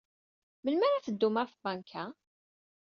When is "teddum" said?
1.05-1.35